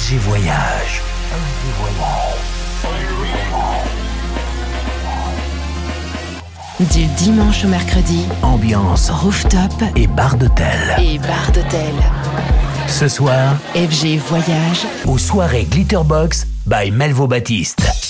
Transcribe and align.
FG 0.00 0.16
Voyage. 0.16 1.02
Du 6.80 7.04
dimanche 7.18 7.64
au 7.64 7.68
mercredi, 7.68 8.24
Ambiance 8.40 9.10
rooftop 9.10 9.60
et 9.96 10.06
bar 10.06 10.36
d'hôtel. 10.36 10.66
et 10.98 11.18
bar 11.18 11.52
d'hôtel. 11.52 11.92
Ce 12.88 13.08
soir, 13.08 13.56
FG 13.74 14.16
Voyage, 14.26 14.86
aux 15.06 15.18
soirées 15.18 15.64
Glitterbox 15.70 16.46
by 16.66 16.90
Melvo 16.90 17.26
Baptiste. 17.26 18.09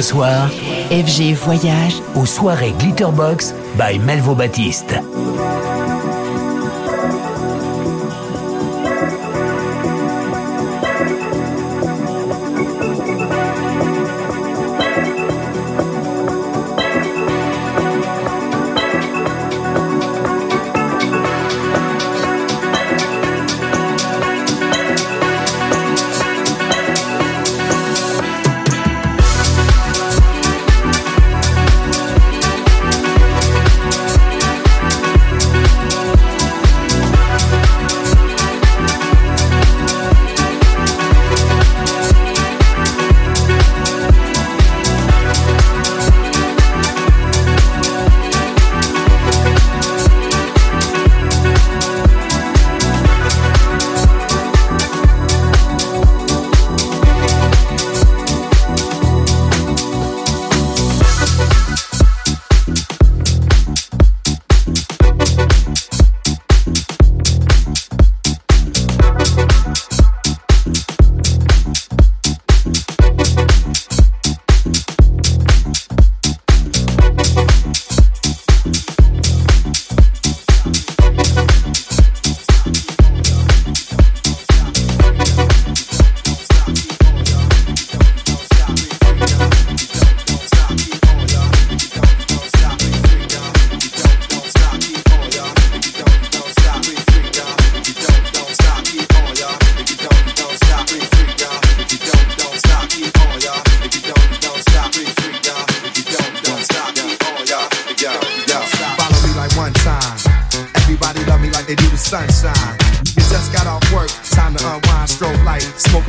Ce 0.00 0.08
soir, 0.08 0.48
FG 0.90 1.34
Voyage 1.34 2.00
aux 2.14 2.24
soirées 2.24 2.72
Glitterbox 2.78 3.54
by 3.76 3.98
Melvo 3.98 4.34
Baptiste. 4.34 4.94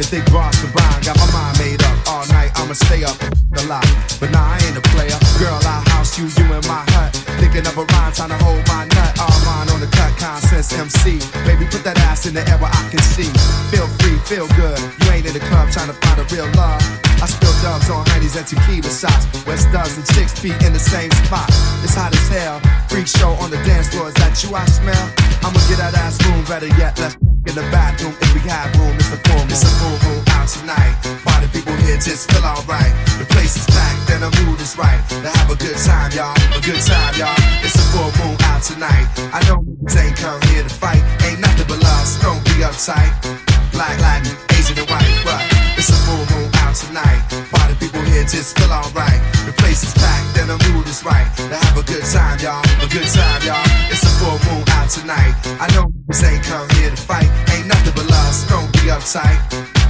Light. 0.01 0.10
Smoking 0.10 0.24
thick 0.24 0.34
bars 0.34 0.58
combined, 0.62 1.05
got 1.05 1.17
my 1.17 1.31
mind 1.31 1.58
made 1.60 1.81
up. 1.84 1.98
All 2.08 2.25
night 2.27 2.51
I'ma 2.55 2.74
stay 2.74 3.03
up 3.03 3.17
the 3.51 3.63
lot. 3.67 3.86
But 4.20 4.31
nah, 4.31 4.55
I 4.55 4.58
ain't 4.65 4.77
a 4.77 4.81
player. 4.93 5.17
Girl, 5.39 5.60
I 5.62 5.81
house 5.89 6.17
you, 6.17 6.25
you 6.25 6.46
in 6.53 6.63
my 6.67 6.84
hut. 6.93 7.13
Thinking 7.39 7.65
of 7.67 7.77
a 7.77 7.86
rhyme, 7.86 8.13
trying 8.13 8.29
to 8.29 8.39
hold 8.43 8.65
my 8.67 8.86
nut. 8.86 9.20
All 9.20 9.39
mine 9.46 9.70
on 9.70 9.79
the 9.81 9.88
cut, 9.88 10.13
consensus 10.17 10.74
MC. 10.74 11.20
Baby, 11.46 11.65
put 11.70 11.84
that 11.84 11.98
ass 12.10 12.25
in 12.25 12.34
the 12.34 12.41
air 12.50 12.58
where 12.58 12.72
I 12.72 12.84
can 12.89 13.01
see. 13.01 13.29
Feel 13.70 13.88
free, 14.00 14.17
feel 14.25 14.48
good. 14.55 14.79
You 15.01 15.12
ain't 15.12 15.25
in 15.25 15.34
the 15.34 15.43
club 15.51 15.70
trying 15.72 15.89
to 15.89 15.98
find 16.01 16.17
a 16.20 16.25
real 16.34 16.50
love. 16.55 16.81
I 17.22 17.27
spill 17.29 17.53
dubs 17.62 17.89
on 17.89 18.05
honeys 18.10 18.36
and 18.36 18.48
tequila 18.48 18.89
shots. 18.89 19.29
West 19.46 19.70
does 19.72 19.98
and 19.98 20.05
chicks 20.13 20.34
feet 20.39 20.58
in 20.63 20.74
the 20.74 20.81
same 20.81 21.12
spot. 21.25 21.50
It's 21.86 21.93
hot 21.93 22.13
as 22.13 22.27
hell. 22.29 22.58
Freak 22.89 23.08
show 23.08 23.38
on 23.43 23.51
the 23.51 23.62
dance 23.62 23.89
floor. 23.89 24.10
Is 24.10 24.15
that 24.15 24.34
you 24.41 24.55
I 24.55 24.65
smell? 24.65 25.05
I'ma 25.46 25.60
get 25.70 25.77
that 25.77 25.93
ass 25.93 26.17
room. 26.25 26.43
Better 26.46 26.72
yet, 26.79 26.98
let's 26.98 27.15
in 27.48 27.55
the 27.55 27.65
bathroom 27.74 28.13
if 28.21 28.33
we 28.33 28.41
have 28.50 28.69
room. 28.77 28.93
It's 28.98 29.12
a 29.13 29.17
full. 29.17 29.43
It's 29.50 29.63
a 29.63 29.71
full 29.81 29.98
moon 30.05 30.21
out 30.38 30.48
tonight. 30.48 30.93
Party 31.25 31.48
people 31.50 31.74
here 31.81 31.98
just 31.98 32.29
feel 32.31 32.45
alright. 32.45 32.93
The 33.17 33.25
place 33.29 33.57
is 33.57 33.65
packed 33.65 34.10
and 34.13 34.21
the 34.24 34.31
mood 34.43 34.60
is 34.62 34.77
right. 34.77 35.01
To 35.10 35.29
have 35.29 35.50
a 35.50 35.57
good 35.57 35.77
time, 35.77 36.12
y'all. 36.13 36.36
A 36.53 36.62
good 36.62 36.81
time, 36.81 37.13
y'all. 37.17 37.36
It's 37.65 37.75
a 37.75 37.86
full 37.93 38.12
moon 38.21 38.38
out 38.51 38.62
tonight. 38.62 39.07
I 39.33 39.39
know 39.48 39.63
niggas 39.65 39.98
ain't 39.98 40.17
come 40.17 40.41
here 40.53 40.63
to 40.63 40.74
fight. 40.74 41.01
Ain't 41.25 41.41
nothing 41.41 41.67
but 41.67 41.81
love, 41.81 42.05
so 42.05 42.21
don't 42.21 42.43
be 42.45 42.62
uptight. 42.62 43.12
Black, 43.71 43.98
Latin, 44.00 44.36
Asian, 44.57 44.77
and 44.77 44.89
white, 44.89 45.10
but 45.25 45.41
it's 45.77 45.89
a 45.89 45.98
full 46.05 46.24
moon 46.38 46.50
out 46.62 46.75
tonight. 46.75 47.21
Party 47.50 47.74
people 47.81 48.01
here 48.12 48.24
just 48.24 48.57
feel 48.57 48.71
alright. 48.71 49.21
The 49.48 49.53
place 49.57 49.81
is 49.81 49.93
packed 49.98 50.38
and 50.38 50.50
the 50.53 50.60
mood 50.69 50.86
is 50.88 51.03
right. 51.03 51.25
To 51.50 51.57
have 51.57 51.77
a 51.77 51.83
good 51.83 52.05
time, 52.05 52.38
y'all. 52.39 52.62
A 52.83 52.88
good 52.88 53.07
time, 53.10 53.41
y'all. 53.41 53.65
It's 53.89 54.03
a 54.03 54.12
full 54.21 54.38
moon 54.45 54.71
tonight. 54.91 55.31
I 55.55 55.71
know 55.71 55.88
niggas 55.88 56.24
ain't 56.27 56.43
come 56.43 56.67
here 56.75 56.89
to 56.89 56.98
fight. 56.98 57.31
Ain't 57.55 57.67
nothing 57.67 57.93
but 57.95 58.12
love, 58.12 58.33
so 58.36 58.60
don't 58.60 58.71
be 58.74 58.91
uptight. 58.91 59.39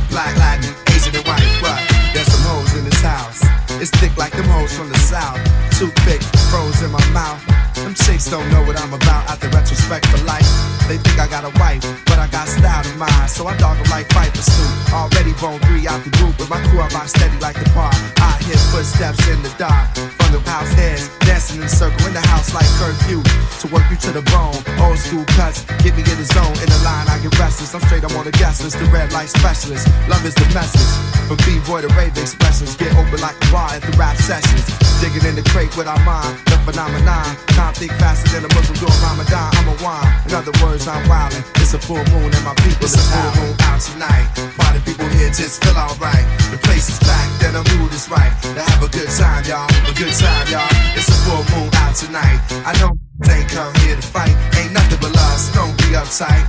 Black, 0.09 0.37
Latin, 0.37 0.69
Asian, 0.93 1.15
and 1.15 1.25
white, 1.25 1.49
but 1.61 1.81
there's 2.13 2.29
some 2.29 2.43
hoes 2.45 2.77
in 2.77 2.85
this 2.85 3.01
house. 3.01 3.41
It's 3.81 3.89
thick 3.97 4.15
like 4.17 4.33
them 4.33 4.45
hoes 4.45 4.77
from 4.77 4.89
the 4.89 4.99
south. 4.99 5.41
Too 5.79 5.89
thick, 6.05 6.21
froze 6.53 6.81
in 6.83 6.91
my 6.91 7.03
mouth. 7.09 7.41
Them 7.75 7.95
chicks 7.95 8.29
don't 8.29 8.47
know 8.51 8.61
what 8.61 8.79
I'm 8.79 8.93
about 8.93 9.29
at 9.29 9.39
the 9.41 9.49
retrospect 9.49 10.05
for 10.05 10.23
life. 10.23 10.70
They 10.87 10.97
think 10.97 11.19
I 11.19 11.27
got 11.27 11.43
a 11.43 11.53
wife, 11.59 11.83
but 12.05 12.19
I 12.19 12.27
got 12.27 12.47
style 12.47 12.85
in 12.85 12.97
mind. 12.97 13.29
So 13.29 13.47
I 13.47 13.57
dog 13.57 13.77
them 13.77 13.89
like 13.89 14.07
for 14.11 14.43
Snoop. 14.43 14.93
Already 14.93 15.33
bone 15.39 15.59
three 15.67 15.87
out 15.87 16.03
the 16.03 16.11
group, 16.17 16.37
but 16.37 16.49
my 16.49 16.59
crew 16.67 16.79
I 16.79 16.87
rock 16.89 17.07
steady 17.07 17.37
like 17.39 17.57
the 17.57 17.69
park. 17.71 17.95
I 18.17 18.37
hear 18.43 18.57
footsteps 18.71 19.21
in 19.27 19.41
the 19.43 19.53
dark. 19.57 19.87
From 20.19 20.31
the 20.33 20.41
house 20.49 20.71
heads, 20.73 21.09
dancing 21.25 21.57
in 21.59 21.63
a 21.63 21.69
circle 21.69 22.05
in 22.07 22.13
the 22.13 22.25
house 22.33 22.53
like 22.53 22.67
curfew. 22.79 23.23
To 23.61 23.65
work 23.73 23.85
you 23.89 23.97
to 24.07 24.11
the 24.11 24.25
bone, 24.33 24.57
old 24.81 24.97
school 24.97 25.25
cuts, 25.37 25.63
get 25.83 25.95
me 25.95 26.03
in 26.03 26.17
the 26.17 26.27
zone. 26.27 26.55
In 26.63 26.69
the 26.69 26.81
line, 26.83 27.07
I 27.07 27.19
get 27.21 27.37
restless. 27.39 27.73
I'm 27.73 27.81
straight, 27.87 28.03
I'm 28.03 28.15
on 28.17 28.25
the 28.25 28.35
guest 28.35 28.63
list, 28.63 28.79
the 28.79 28.85
red 28.85 29.11
light 29.13 29.29
specialist. 29.29 29.87
Love 30.09 30.25
is 30.25 30.35
the 30.35 30.47
message. 30.53 31.20
From 31.31 31.39
B-boy 31.47 31.79
to 31.79 31.91
rave 31.95 32.11
expressions, 32.19 32.75
get 32.75 32.91
open 32.99 33.23
like 33.23 33.39
a 33.39 33.47
bar 33.55 33.71
at 33.71 33.79
the 33.79 33.95
rap 33.95 34.19
sessions. 34.19 34.67
Digging 34.99 35.23
in 35.23 35.39
the 35.39 35.47
crate 35.47 35.71
with 35.79 35.87
our 35.87 36.03
mind, 36.03 36.35
the 36.51 36.59
phenomenon. 36.67 37.23
Can't 37.55 37.71
think 37.71 37.95
faster 38.03 38.35
than 38.35 38.43
a 38.43 38.51
Muslim 38.51 38.75
doing 38.83 38.99
Ramadan. 38.99 39.47
I'm 39.55 39.71
a 39.71 39.75
wine. 39.79 40.11
In 40.27 40.35
other 40.35 40.51
words, 40.59 40.91
I'm 40.91 40.99
wildin'. 41.07 41.39
It's 41.63 41.71
a 41.71 41.79
full 41.79 42.03
moon 42.11 42.35
and 42.35 42.43
my 42.43 42.51
people 42.59 42.83
it's 42.83 42.99
is 42.99 43.07
a 43.07 43.15
full 43.15 43.31
moon 43.39 43.55
out 43.63 43.79
tonight. 43.79 44.27
Party 44.59 44.83
people 44.83 45.07
here 45.15 45.31
just 45.31 45.63
feel 45.63 45.71
alright. 45.79 46.27
The 46.51 46.59
place 46.67 46.91
is 46.91 46.99
packed 46.99 47.47
and 47.47 47.55
the 47.55 47.63
mood 47.79 47.95
is 47.95 48.11
right. 48.11 48.35
To 48.51 48.59
have 48.67 48.83
a 48.83 48.91
good 48.91 49.07
time, 49.15 49.47
y'all. 49.47 49.71
A 49.87 49.95
good 49.95 50.11
time, 50.11 50.51
y'all. 50.51 50.67
It's 50.99 51.07
a 51.07 51.15
full 51.23 51.47
moon 51.55 51.71
out 51.79 51.95
tonight. 51.95 52.43
I 52.67 52.75
know 52.83 52.91
they 53.23 53.39
ain't 53.39 53.47
come 53.47 53.71
here 53.87 53.95
to 53.95 54.03
fight. 54.03 54.35
Ain't 54.59 54.75
nothing 54.75 54.99
but 54.99 55.15
love, 55.15 55.39
so 55.39 55.63
don't 55.63 55.79
be 55.79 55.95
uptight. 55.95 56.43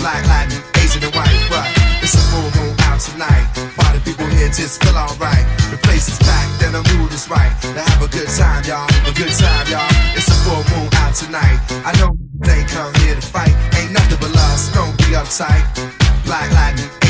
Black, 0.00 0.24
Latin, 0.32 0.64
Asian, 0.80 1.04
and 1.04 1.12
white, 1.12 1.44
but 1.52 1.68
it's 2.00 2.16
a 2.16 2.24
full 2.32 2.48
moon 2.56 2.72
out 2.88 2.96
tonight. 3.04 3.73
People 4.14 4.30
here 4.30 4.46
just 4.46 4.80
feel 4.80 4.94
alright. 4.94 5.42
The 5.74 5.78
place 5.82 6.06
is 6.06 6.18
packed 6.18 6.62
and 6.62 6.74
the 6.78 6.82
mood 6.94 7.10
is 7.10 7.28
right. 7.28 7.50
To 7.62 7.82
have 7.82 8.00
a 8.00 8.06
good 8.06 8.28
time, 8.28 8.62
y'all. 8.62 8.86
A 9.10 9.12
good 9.12 9.34
time, 9.34 9.66
y'all. 9.66 9.90
It's 10.14 10.28
a 10.28 10.38
full 10.46 10.62
moon 10.70 10.88
out 11.02 11.14
tonight. 11.16 11.58
I 11.82 11.90
know 11.98 12.14
they 12.38 12.62
come 12.70 12.94
here 13.02 13.16
to 13.16 13.20
fight. 13.20 13.50
Ain't 13.74 13.90
nothing 13.90 14.18
but 14.20 14.30
so 14.56 14.72
don't 14.74 14.96
be 14.98 15.18
uptight. 15.18 15.66
Black, 16.26 16.48
Latin, 16.52 17.03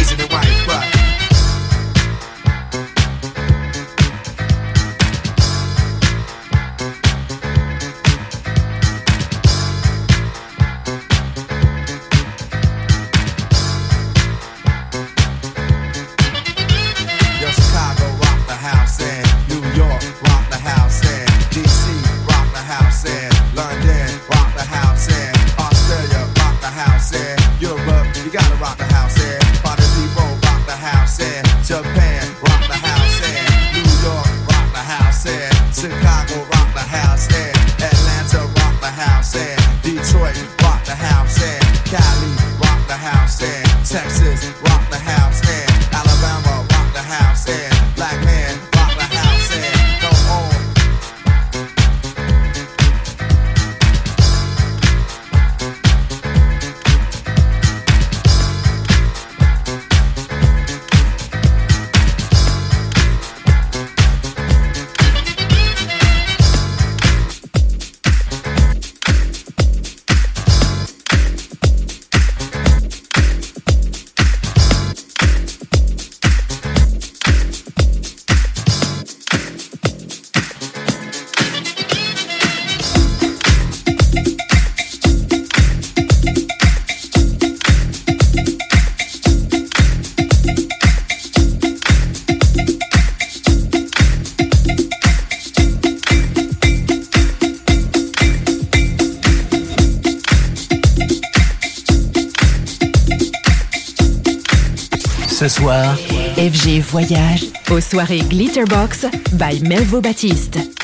FG 106.75 106.81
Voyage 106.81 107.45
aux 107.71 107.81
soirées 107.81 108.21
Glitterbox 108.21 109.07
by 109.33 109.61
Melvo 109.63 110.01
Baptiste. 110.01 110.84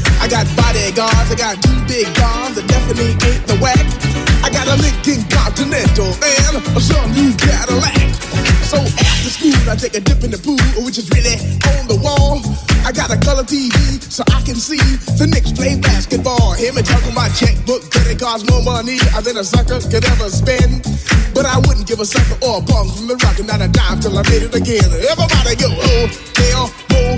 I 0.21 0.27
got 0.29 0.45
bodyguards, 0.55 1.33
I 1.33 1.35
got 1.35 1.57
two 1.65 1.73
big 1.89 2.05
guns 2.13 2.53
that 2.53 2.69
definitely 2.69 3.17
ain't 3.25 3.41
the 3.49 3.57
whack. 3.57 3.81
I 4.45 4.53
got 4.53 4.69
a 4.69 4.77
Lincoln 4.77 5.25
Continental 5.33 6.13
and 6.13 6.61
a 6.61 6.79
some 6.79 7.09
new 7.17 7.33
Cadillac. 7.41 7.97
So 8.69 8.77
after 8.77 9.29
school, 9.33 9.57
I 9.65 9.75
take 9.75 9.97
a 9.97 9.99
dip 9.99 10.23
in 10.23 10.29
the 10.29 10.37
pool, 10.37 10.61
which 10.85 11.01
is 11.01 11.09
really 11.09 11.41
on 11.73 11.89
the 11.89 11.97
wall. 11.97 12.37
I 12.85 12.93
got 12.93 13.09
a 13.09 13.17
color 13.17 13.43
TV 13.43 13.73
so 14.11 14.23
can 14.51 14.59
see 14.59 14.83
the 15.15 15.31
Knicks 15.31 15.55
play 15.55 15.79
basketball. 15.79 16.51
Hear 16.59 16.75
me 16.75 16.83
talking 16.83 17.15
about 17.15 17.31
checkbook, 17.39 17.87
credit 17.87 18.19
cards, 18.19 18.43
more 18.51 18.59
money 18.59 18.99
than 19.23 19.39
a 19.39 19.47
sucker 19.47 19.79
could 19.79 20.03
ever 20.03 20.27
spend. 20.27 20.83
But 21.31 21.47
I 21.47 21.55
wouldn't 21.63 21.87
give 21.87 22.03
a 22.03 22.07
sucker 22.07 22.35
or 22.43 22.59
a 22.59 22.63
bum 22.63 22.91
from 22.91 23.07
the 23.07 23.15
rock, 23.23 23.39
not 23.47 23.63
a 23.63 23.71
dime 23.71 24.03
till 24.03 24.11
I 24.19 24.27
made 24.27 24.43
it 24.43 24.51
again. 24.51 24.83
Everybody 24.83 25.55
go, 25.55 25.71
oh, 25.71 26.03
hell, 26.35 26.67
oh, 26.67 27.15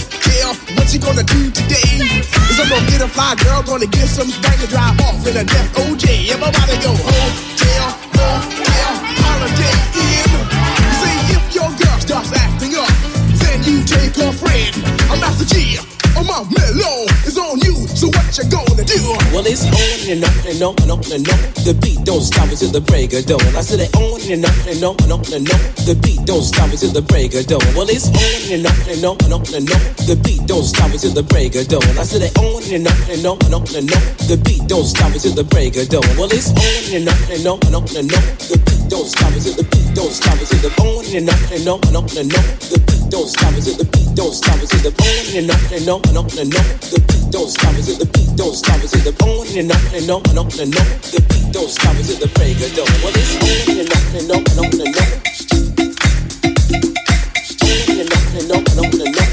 what 0.78 0.86
you 0.94 1.02
gonna 1.02 1.26
do 1.26 1.50
today? 1.50 2.06
Is 2.54 2.62
I'm 2.62 2.70
gonna 2.70 2.86
get 2.86 3.02
a 3.02 3.10
fly 3.10 3.34
girl, 3.42 3.66
gonna 3.66 3.90
get 3.90 4.06
some 4.14 4.30
spank 4.30 4.62
and 4.62 4.70
drive 4.70 4.94
off 5.02 5.26
in 5.26 5.34
a 5.34 5.42
death 5.42 5.74
OJ. 5.74 6.30
Everybody 6.30 6.76
go 6.86 6.94
oh, 6.94 7.02
hotel, 7.02 7.88
oh, 8.22 8.46
hotel, 8.62 8.94
Holiday 9.26 9.78
Inn. 10.06 10.38
See 11.02 11.18
if 11.34 11.44
your 11.58 11.70
girl 11.82 11.98
starts 11.98 12.30
acting 12.30 12.78
up, 12.78 12.94
then 13.42 13.58
you 13.66 13.82
take 13.90 14.14
her 14.22 14.30
friend. 14.38 14.78
I'm 15.10 15.18
Master 15.18 15.50
Gee. 15.50 15.82
On 16.14 16.28
my 16.28 16.46
mellow 16.46 17.13
you 18.38 18.50
gonna 18.50 18.82
do? 18.82 18.98
Well, 19.30 19.46
it's 19.46 19.62
on 19.70 20.10
and 20.10 20.26
on 20.26 20.34
and 20.50 20.62
on 20.64 20.74
and 20.82 20.90
on 20.90 21.06
and 21.14 21.26
on. 21.30 21.40
The 21.62 21.78
beat 21.78 22.02
don't 22.02 22.22
stop 22.22 22.50
until 22.50 22.74
the 22.74 22.82
break 22.82 23.14
of 23.14 23.26
dawn. 23.30 23.42
I 23.54 23.62
said 23.62 23.80
it 23.80 23.94
on 23.94 24.22
and 24.26 24.42
on 24.42 24.58
and 24.66 24.82
on 24.82 24.98
and 25.06 25.12
on 25.14 25.22
and 25.30 25.46
on. 25.46 25.62
The 25.86 25.94
beat 26.02 26.26
don't 26.26 26.42
stop 26.42 26.74
until 26.74 26.90
the 26.90 27.06
break 27.06 27.34
of 27.38 27.46
dawn. 27.46 27.62
Well, 27.78 27.86
it's 27.90 28.10
on 28.10 28.42
and 28.50 28.66
on 28.66 28.74
and 28.90 29.06
on 29.06 29.18
and 29.22 29.34
on 29.38 29.46
and 29.54 29.70
on. 29.70 29.82
The 30.10 30.18
beat 30.18 30.42
don't 30.50 30.66
stop 30.66 30.90
until 30.90 31.14
the 31.14 31.22
break 31.22 31.54
of 31.54 31.68
dawn. 31.70 31.86
I 31.94 32.06
said 32.10 32.26
it 32.26 32.34
on 32.42 32.64
and 32.74 32.88
on 32.90 32.98
and 33.06 33.26
on 33.26 33.38
and 33.46 33.54
on 33.54 33.66
and 33.70 33.90
on. 33.94 34.04
The 34.26 34.38
beat 34.42 34.66
don't 34.66 34.88
stop 34.88 35.14
until 35.14 35.36
the 35.38 35.46
break 35.46 35.78
of 35.78 35.90
dawn. 35.94 36.10
Well, 36.18 36.32
it's 36.34 36.50
on 36.50 36.84
and 36.90 37.06
on 37.06 37.22
and 37.30 37.46
on 37.46 37.60
and 37.70 37.76
on 37.78 37.86
and 37.94 38.10
on. 38.10 38.26
The 38.50 38.58
beat 38.66 38.84
don't 38.90 39.06
stop 39.06 39.30
until 39.30 39.54
the 39.54 39.66
beat 39.70 39.83
don't 39.96 40.12
stop 40.12 40.34
until 40.34 40.60
the 40.60 40.72
on 40.82 41.06
and 41.14 41.30
on 41.30 41.38
and 41.54 41.68
on 41.70 41.80
and 41.86 41.98
on 41.98 42.06
and 42.18 42.34
on. 42.34 42.46
The 42.70 42.82
beat 42.82 43.06
don't 43.10 43.30
stop 43.30 43.54
until 43.54 43.78
the 43.78 43.86
beat 43.86 44.16
don't 44.16 44.34
stop 44.34 44.58
until 44.58 44.82
the 44.82 44.92
on 44.94 45.38
and 45.38 45.50
on 45.54 45.62
and 45.70 45.90
on 45.90 46.02
and 46.10 46.18
on 46.18 46.26
and 46.34 46.54
on. 46.54 46.66
The 46.90 47.00
beat 47.08 47.30
don't 47.30 47.50
stop 47.50 47.74
until 47.78 47.98
the 47.98 48.06
beat 48.10 48.34
don't 48.36 48.56
stop 48.58 48.82
until 48.82 49.02
the 49.06 49.14
on 49.22 49.48
and 49.54 49.70
on 49.70 49.82
and 49.94 50.10
on 50.10 50.22
and 50.30 50.40
on 50.40 50.50
and 50.58 50.74
on. 50.74 50.88
The 51.14 51.22
beat 51.30 51.48
don't 51.54 51.70
stop 51.70 51.94
until 51.94 52.18
the 52.18 52.30
break 52.34 52.58
of 52.58 52.74
dawn. 52.74 52.90
Well, 53.06 53.14
it's 53.14 53.38
on 53.38 53.78
and 53.78 53.92
on 53.94 54.04
and 54.18 54.30
on 54.34 54.42
and 54.42 54.60
on 54.60 54.74
and 54.82 54.98
on. 54.98 55.10
On 57.64 57.90
and 58.02 58.10
on 58.10 58.34
and 58.34 58.50
on 58.50 58.66
and 58.66 58.82
on 58.82 59.02
and. 59.02 59.18
On 59.18 59.33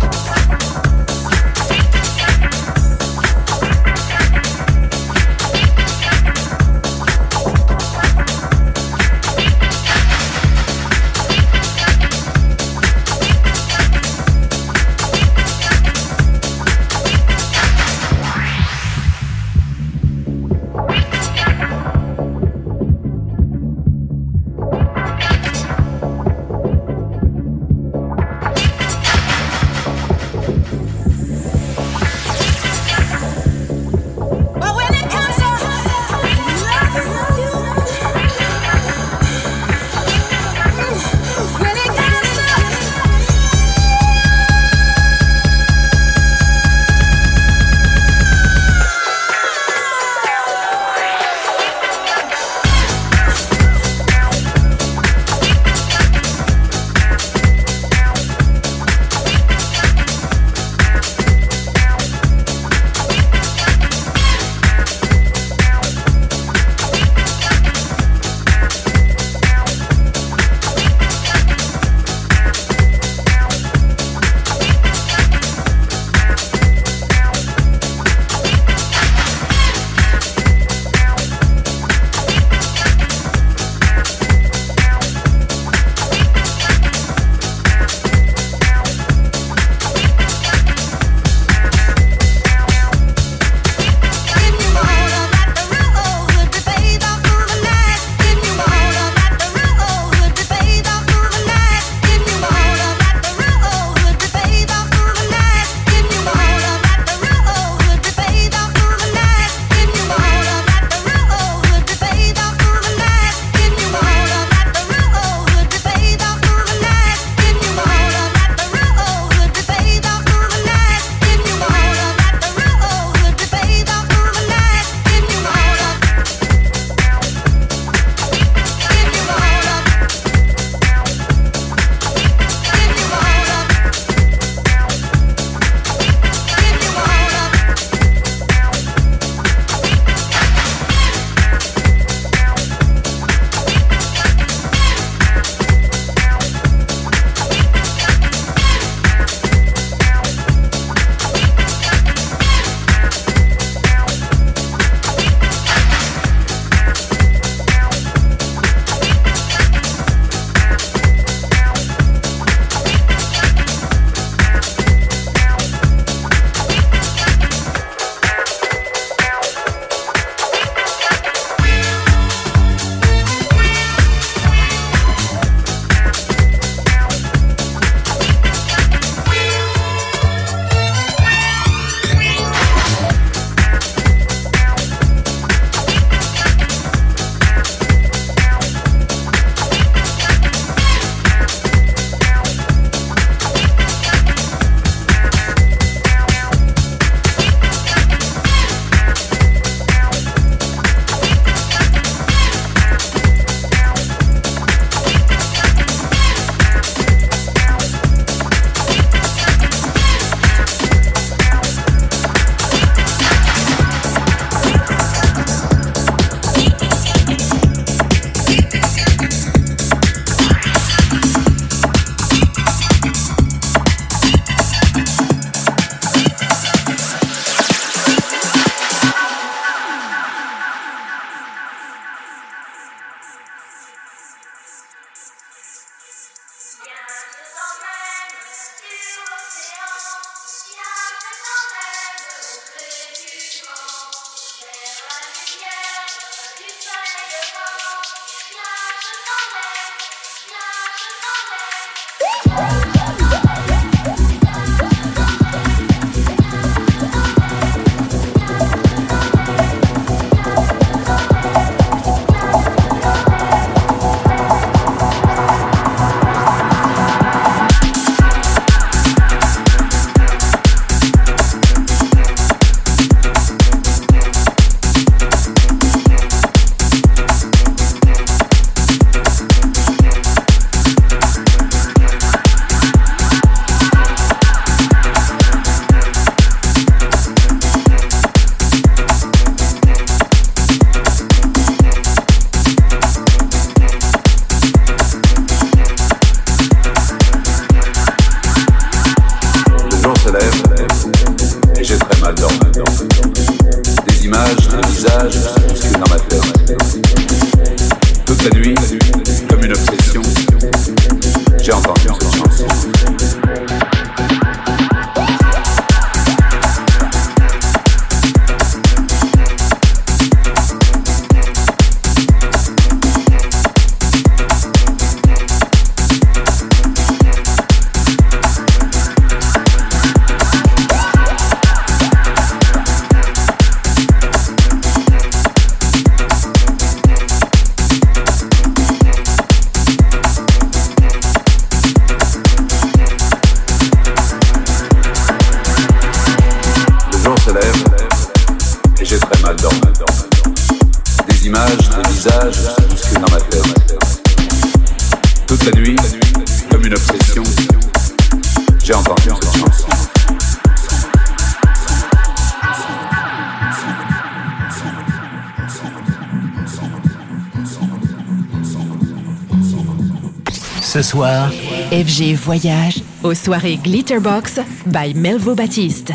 FG 372.11 372.35
Voyage 372.35 373.01
aux 373.23 373.33
soirées 373.33 373.77
Glitterbox 373.77 374.59
by 374.85 375.13
Melvo 375.13 375.55
Baptiste. 375.55 376.11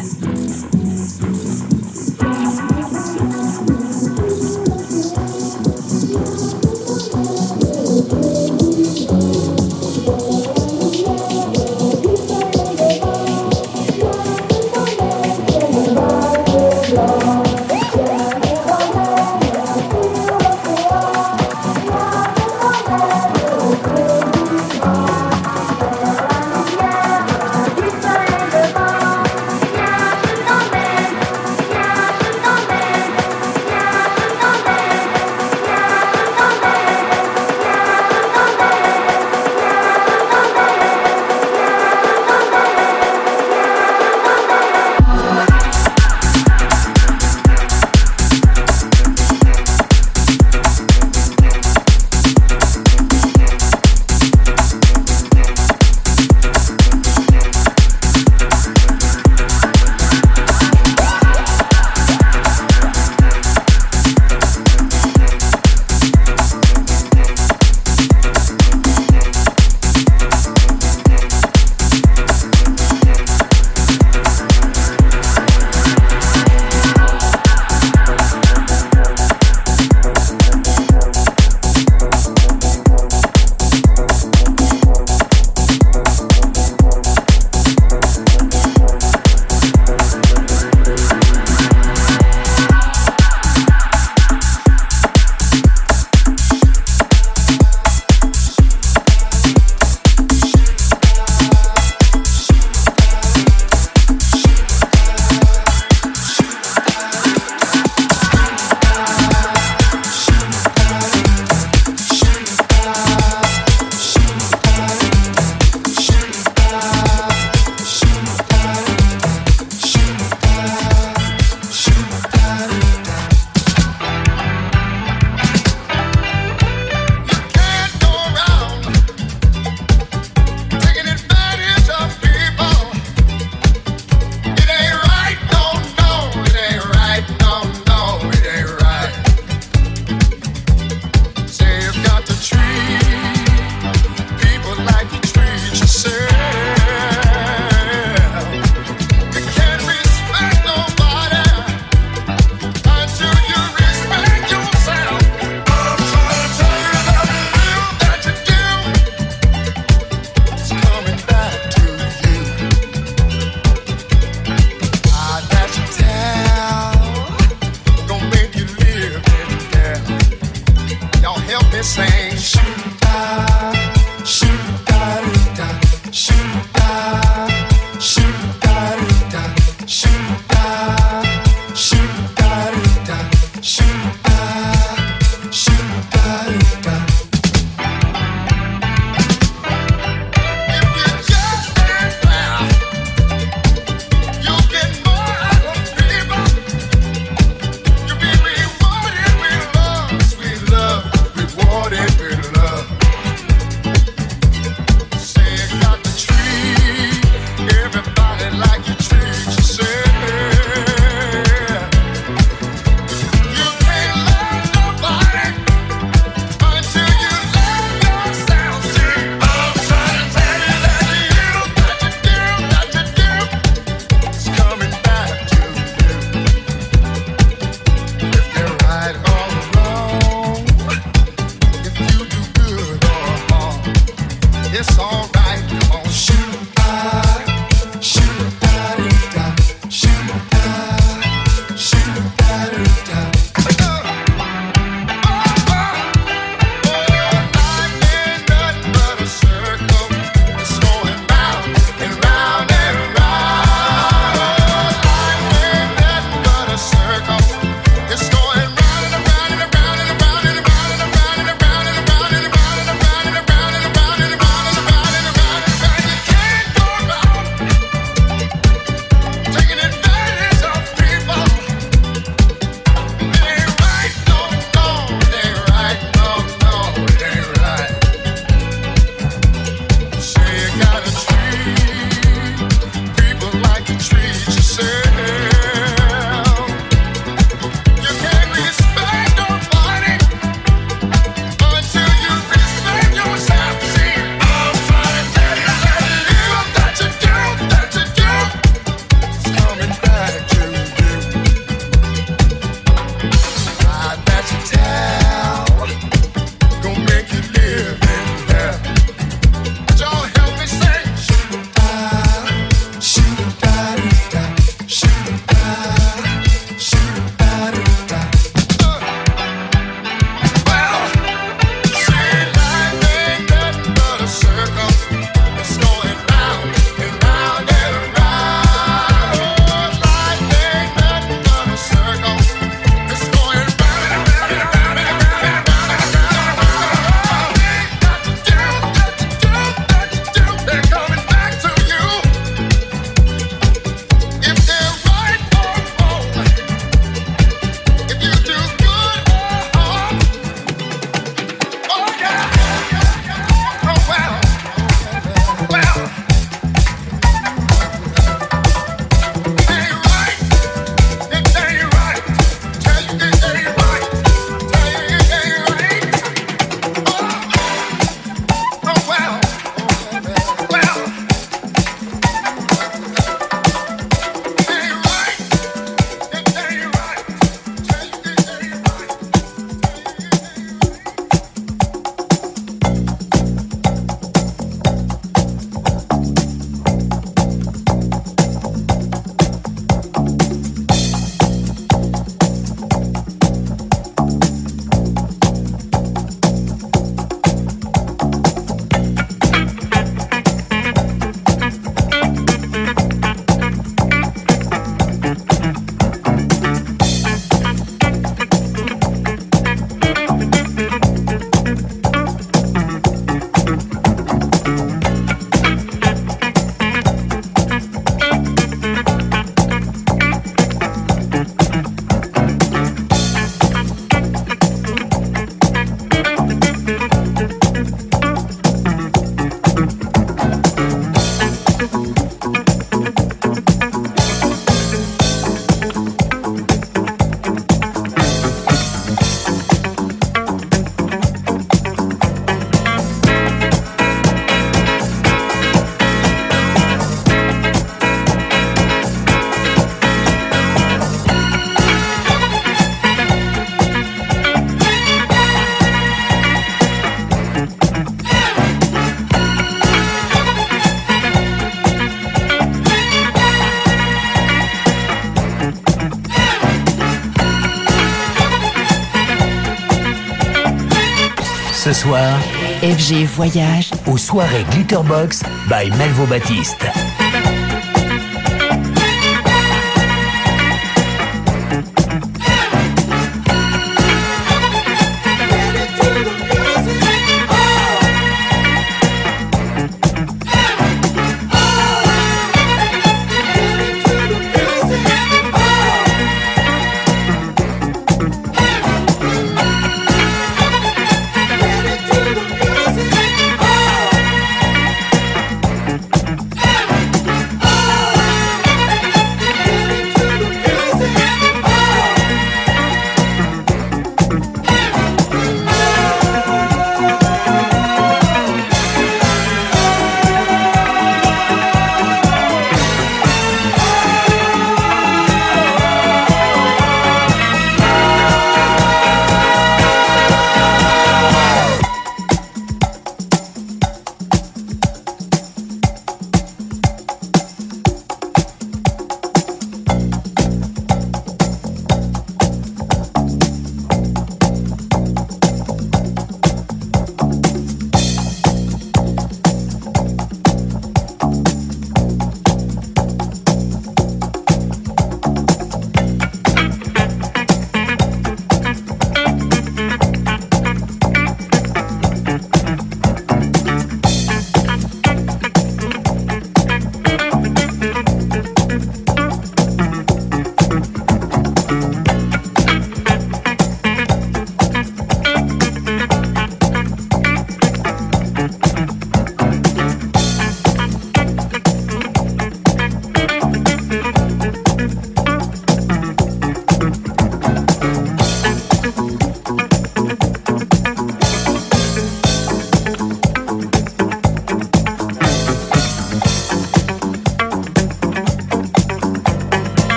Soir, 471.97 472.39
FG 472.83 473.25
Voyage 473.25 473.91
aux 474.07 474.19
soirées 474.19 474.67
Glitterbox 474.71 475.43
by 475.71 475.91
Melvo 475.97 476.27
Baptiste. 476.27 476.87